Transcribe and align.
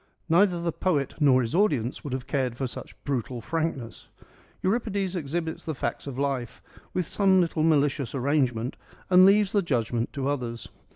Neither 0.27 0.59
the 0.59 0.71
poet 0.71 1.13
nor 1.19 1.41
his 1.41 1.53
audience 1.53 2.03
would 2.03 2.11
have 2.13 2.25
cared 2.25 2.55
for 2.57 2.65
such 2.65 2.99
brutal 3.03 3.39
frankness. 3.39 4.07
Euripides 4.63 5.15
exhibits 5.15 5.63
the 5.63 5.75
facts 5.75 6.07
of 6.07 6.17
life, 6.17 6.59
with 6.91 7.05
some 7.05 7.39
little 7.39 7.61
malicious 7.61 8.15
arrangement, 8.15 8.77
and 9.11 9.27
leaves 9.27 9.51
the 9.51 9.61
judgment 9.61 10.11
to 10.13 10.27
others. 10.27 10.69